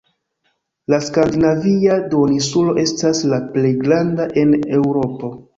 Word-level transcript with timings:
La 0.93 0.99
Skandinavia 1.07 1.99
duoninsulo 2.15 2.75
estas 2.87 3.23
la 3.35 3.41
plej 3.53 3.73
granda 3.85 4.29
en 4.47 4.59
Eŭropo. 4.81 5.33